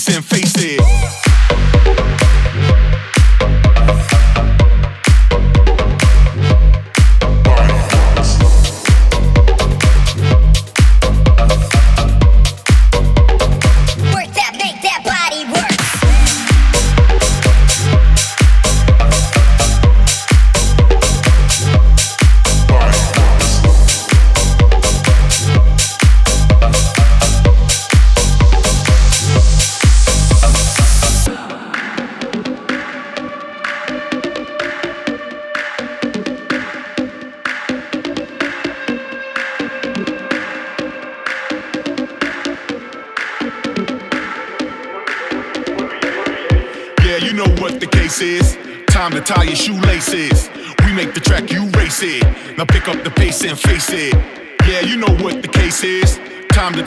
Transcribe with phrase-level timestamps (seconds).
[0.00, 0.79] chasing faces.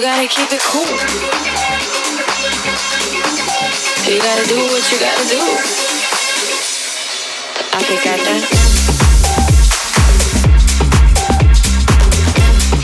[0.00, 0.80] You gotta keep it cool.
[4.08, 5.40] You gotta do what you gotta do.
[7.76, 8.34] Afrikata.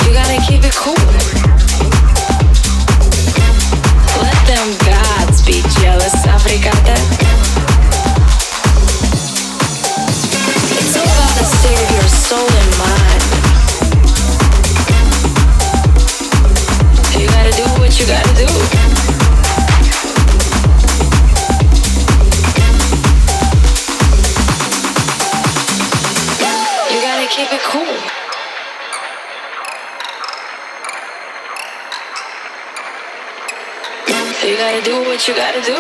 [0.05, 1.01] You gotta keep it cool.
[4.21, 6.97] Let them gods be jealous, Afrikata.
[10.77, 12.76] It's all about the state of your soul and
[34.67, 35.79] gotta do what you gotta do.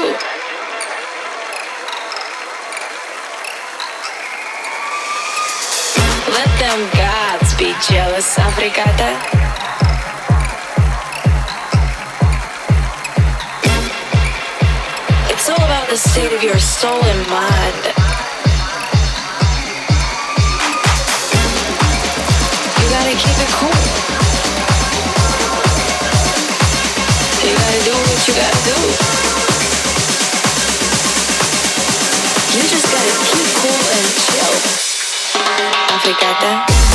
[6.31, 9.11] Let them gods be jealous, Afrikata.
[15.33, 17.83] It's all about the state of your soul and mind.
[22.79, 23.96] You gotta keep it cool.
[35.97, 36.86] Afrikata.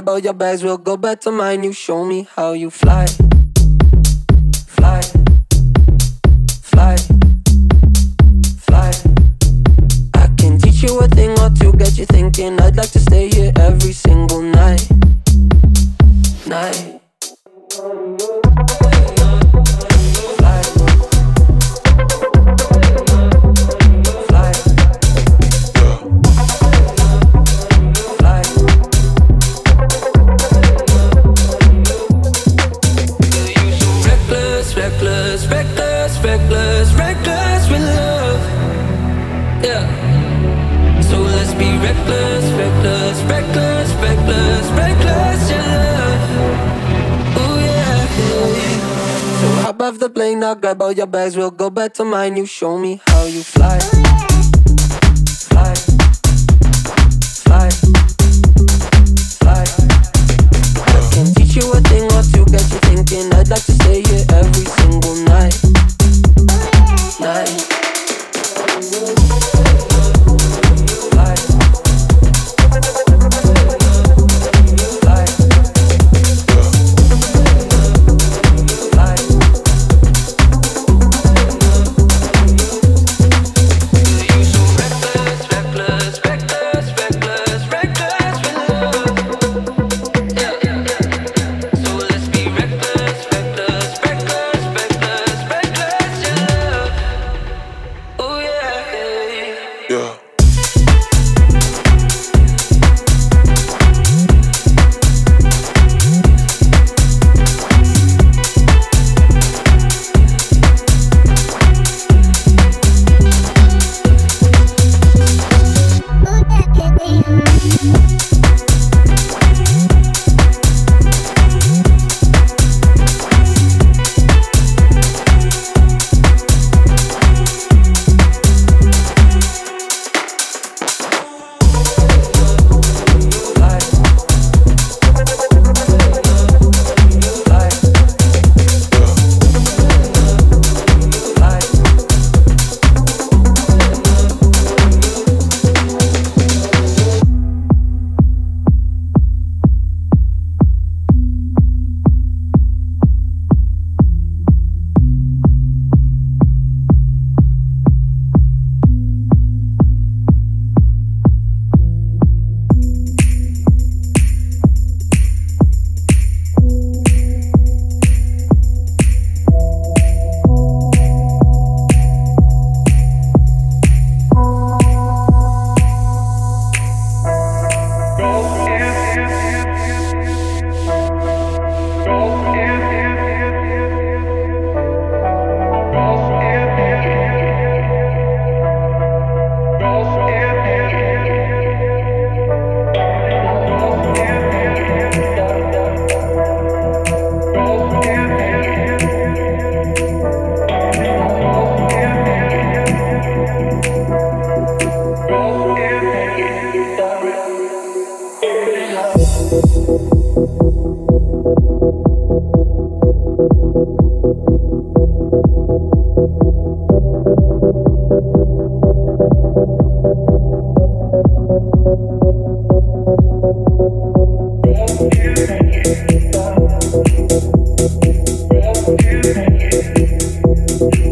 [0.00, 1.62] Grab all your bags, we'll go back to mine.
[1.62, 3.06] You show me how you fly.
[4.66, 5.02] Fly.
[6.62, 6.96] Fly.
[8.66, 8.92] Fly.
[10.14, 12.58] I can teach you a thing or two, get you thinking.
[12.60, 14.09] I'd like to stay here every single
[50.50, 52.36] I'll grab all your bags, we'll go back to mine.
[52.36, 53.44] You show me how you.
[53.44, 54.29] Fly.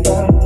[0.03, 0.38] Bye.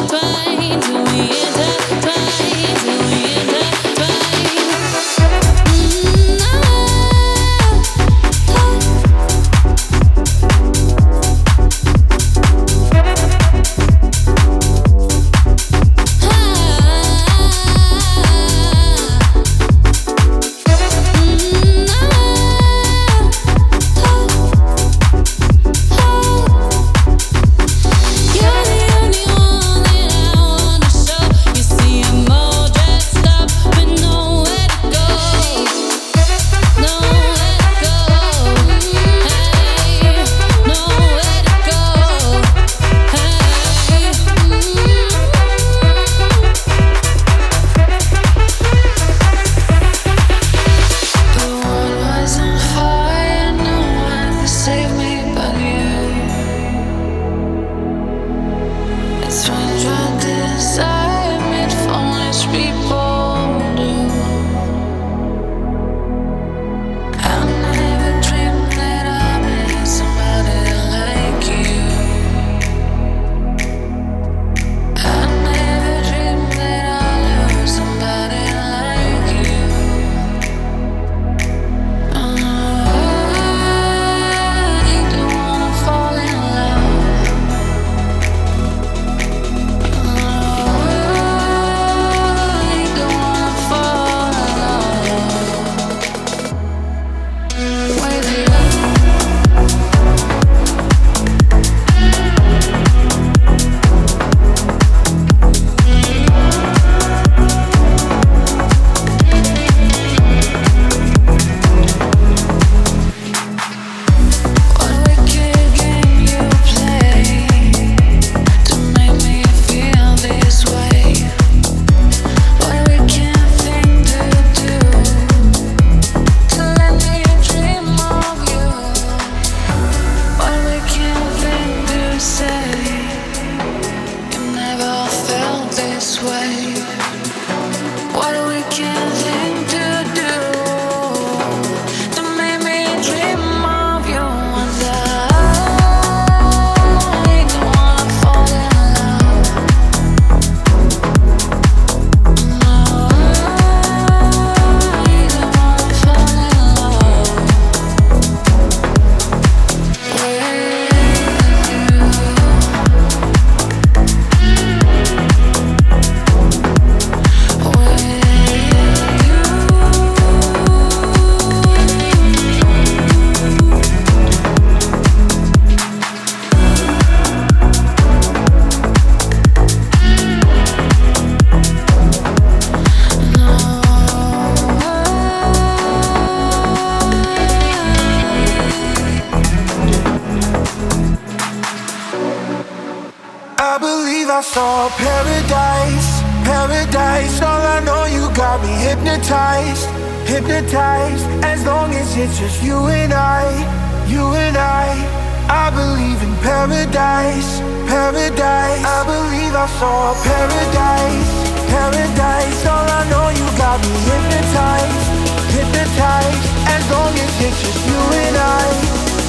[207.35, 208.83] paradise, paradise.
[208.85, 211.31] I believe I saw paradise,
[211.69, 212.65] paradise.
[212.65, 215.07] All I know, you got me hypnotized,
[215.51, 216.47] hypnotized.
[216.67, 218.65] As long as it's just you and I,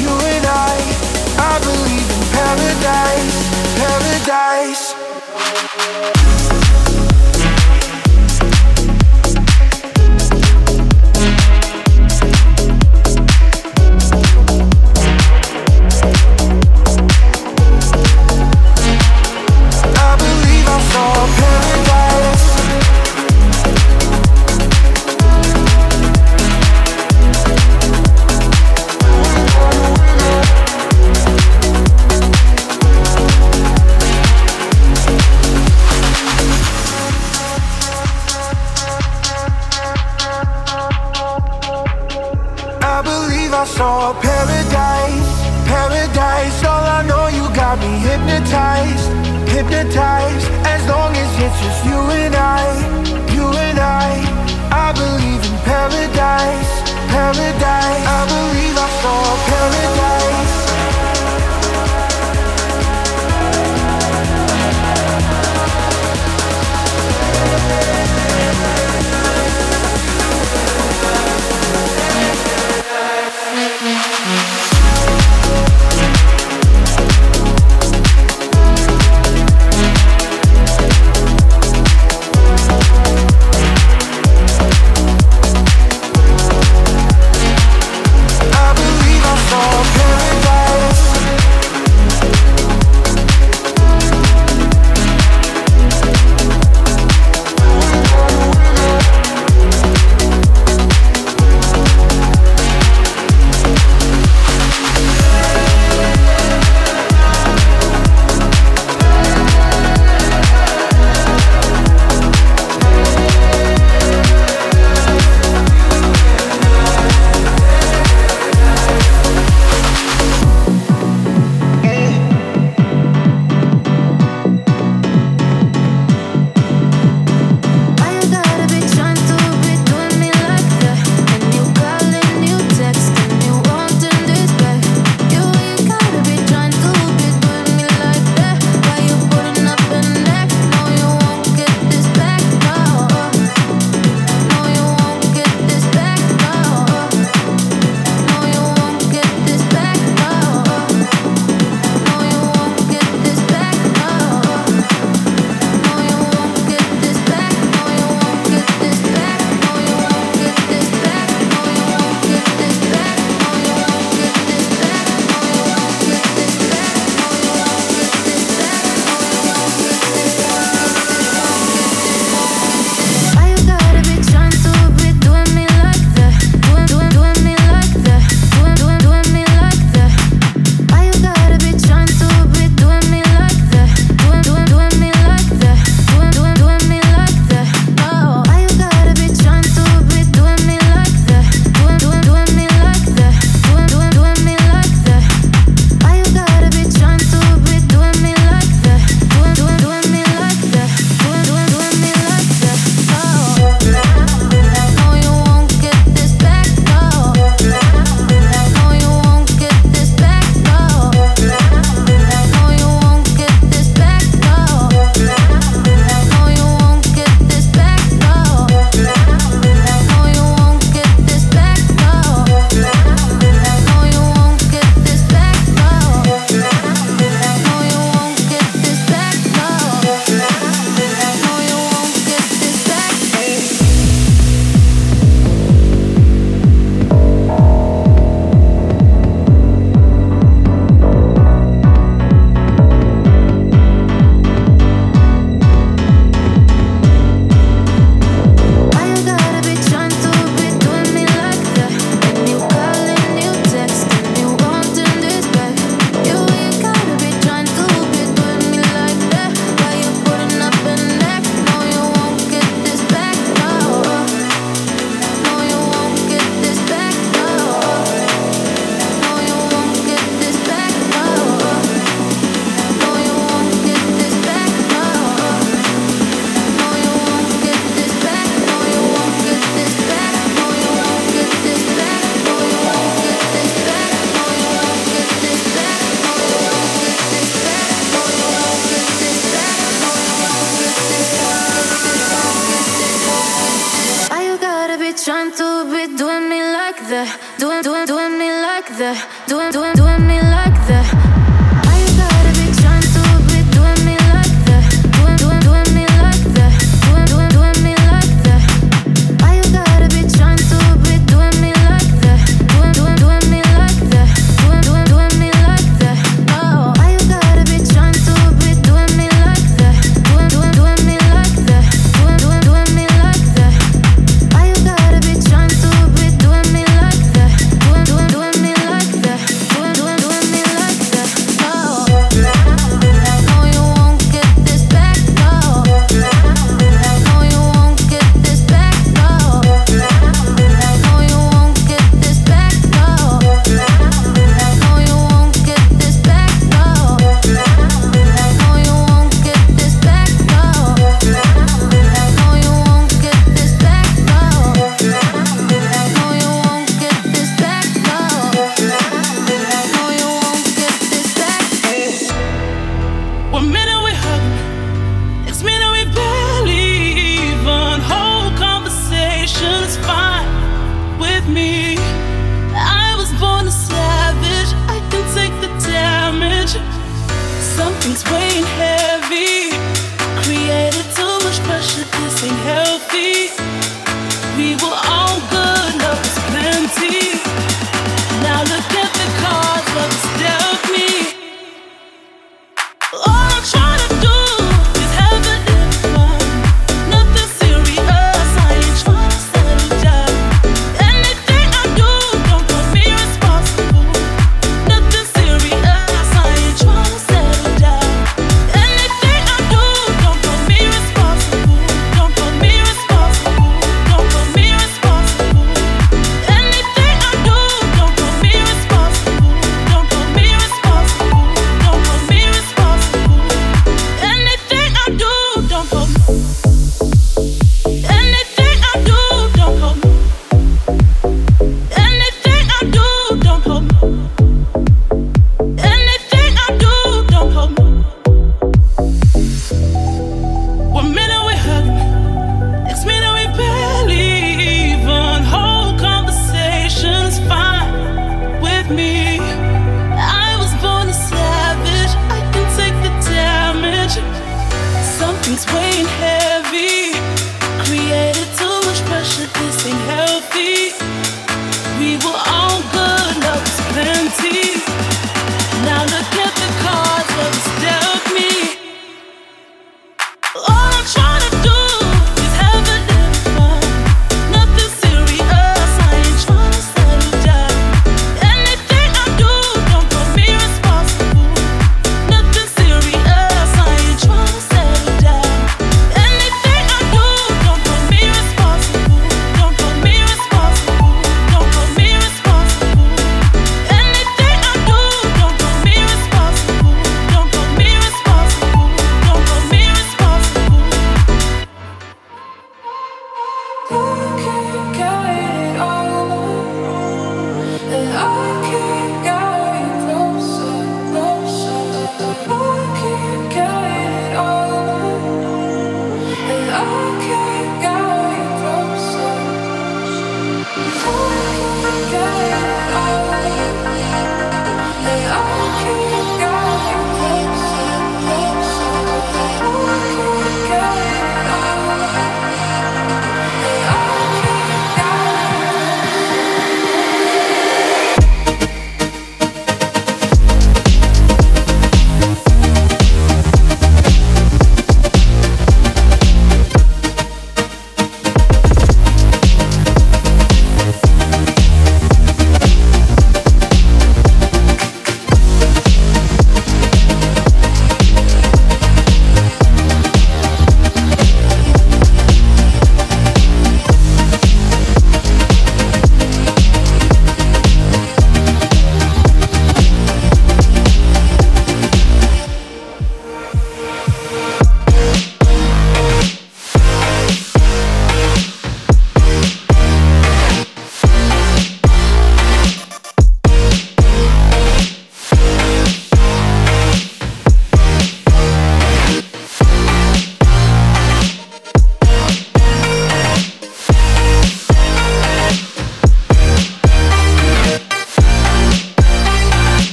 [0.00, 0.76] you and I.
[1.38, 3.38] I believe in paradise,
[3.80, 4.94] paradise.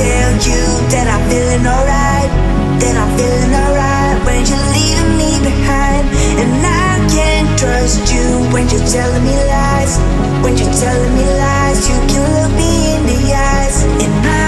[0.00, 0.62] tell you
[0.92, 2.30] that I'm feeling alright,
[2.80, 6.04] that I'm feeling alright when you're leaving me behind.
[6.40, 10.00] And I can't trust you when you're telling me lies,
[10.42, 11.78] when you're telling me lies.
[11.88, 14.39] You can look me in the eyes, and I.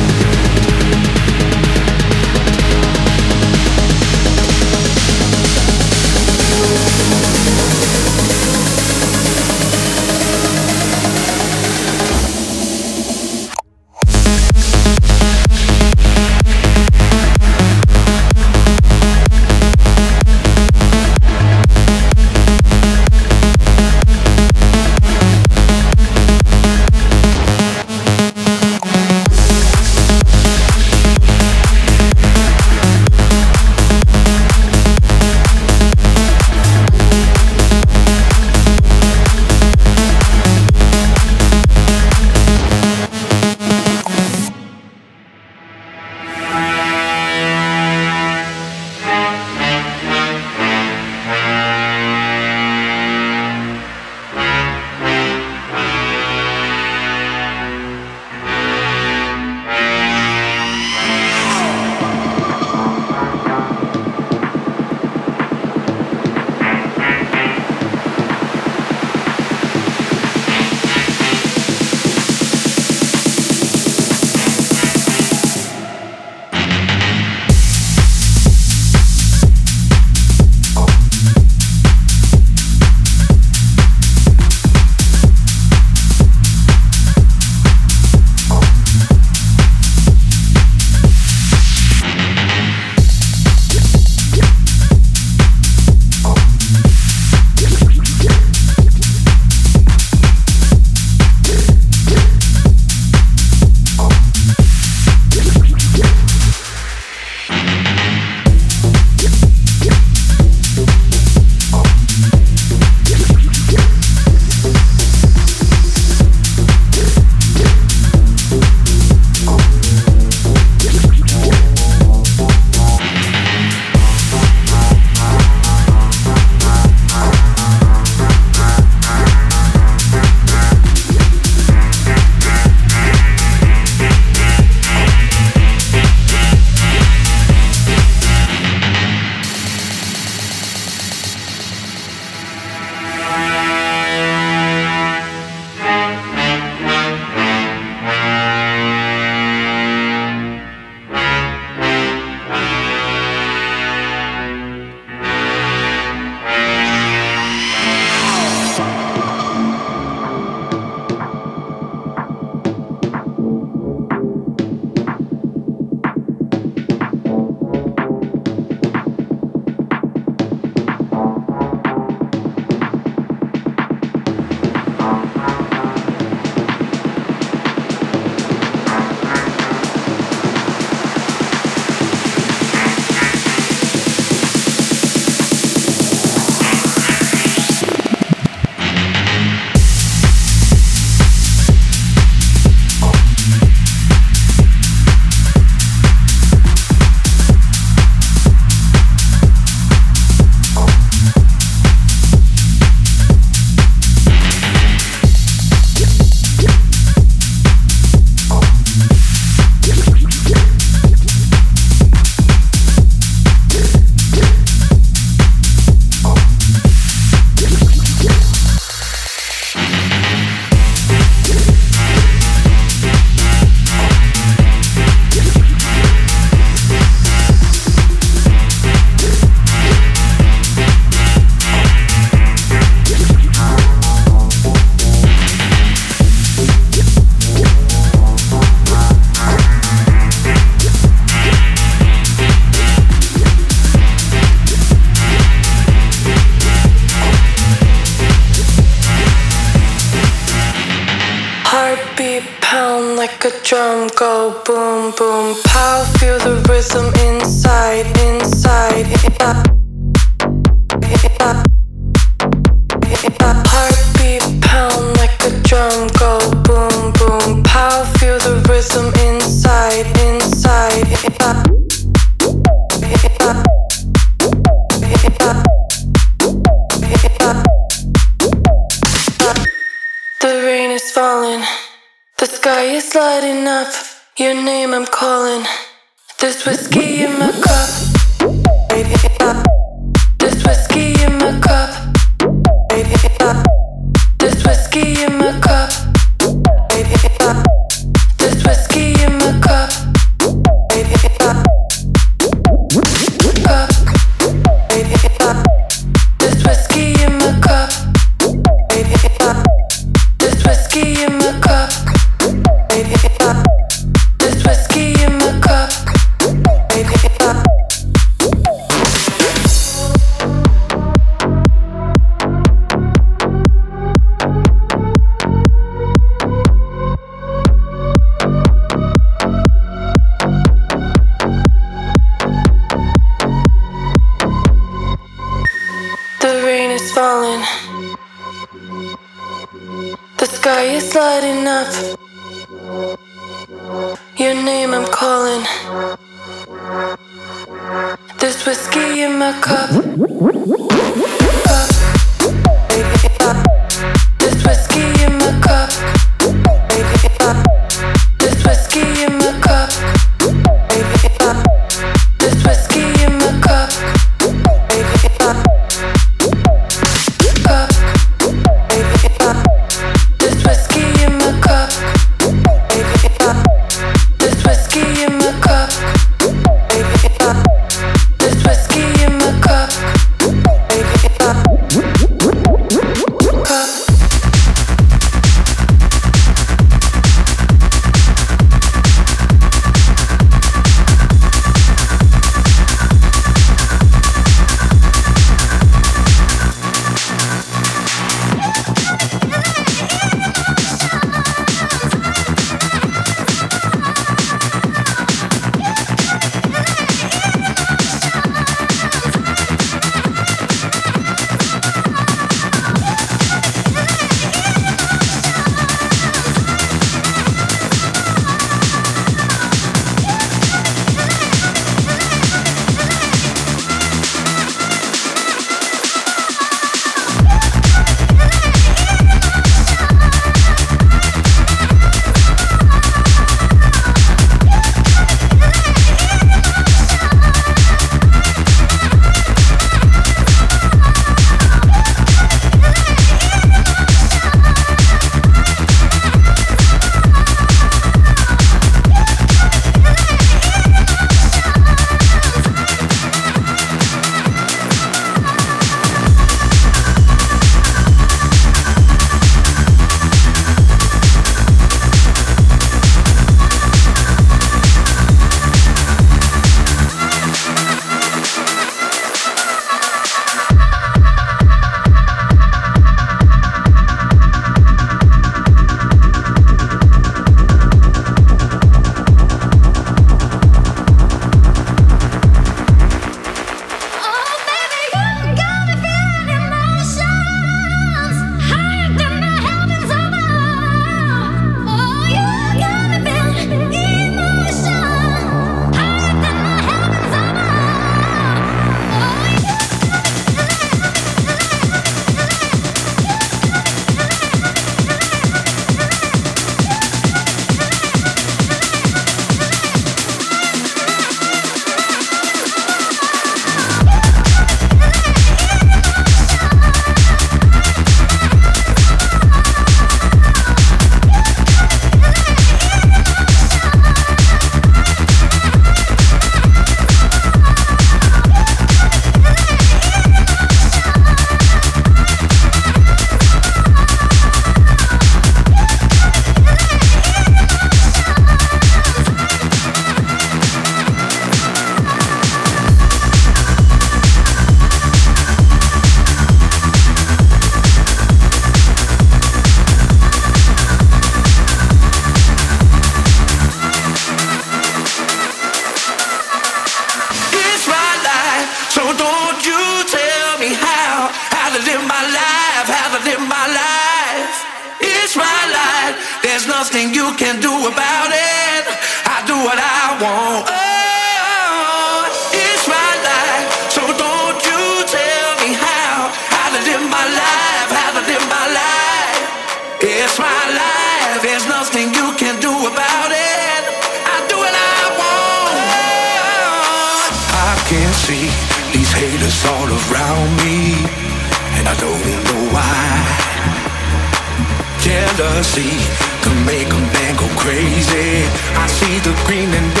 [599.11, 600.00] see the green in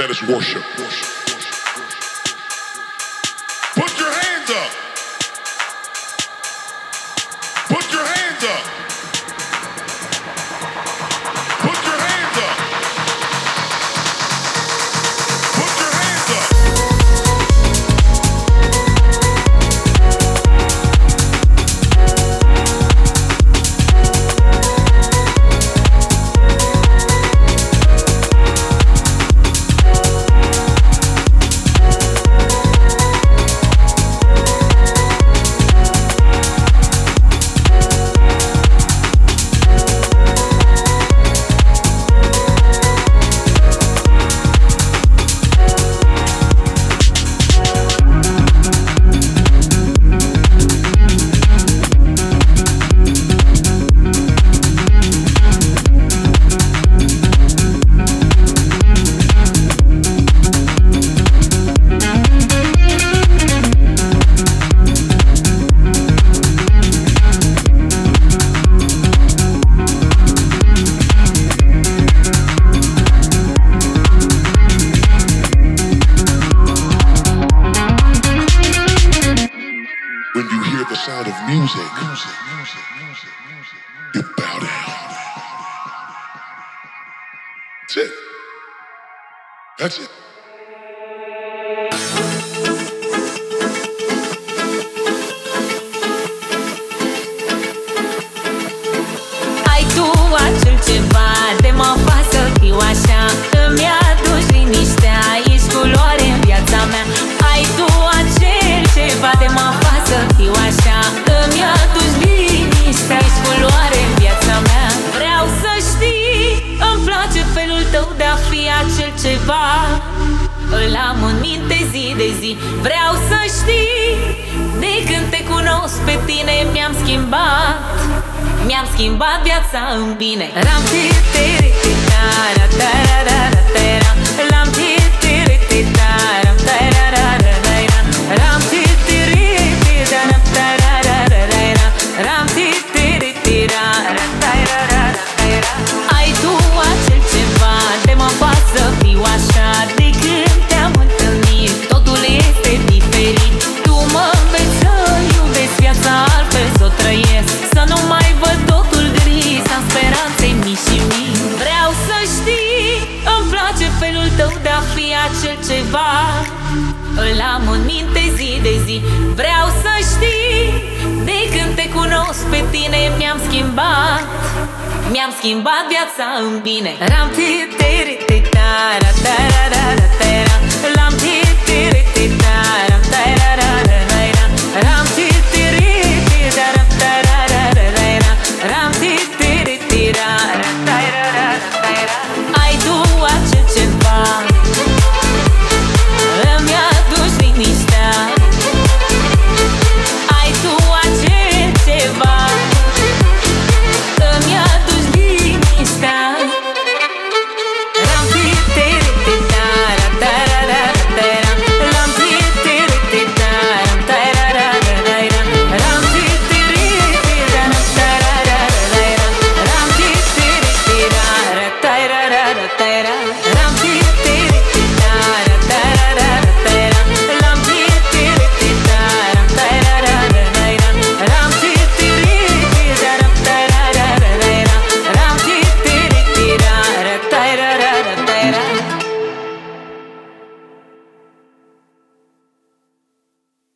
[0.00, 0.62] that is worship.
[0.78, 1.09] worship.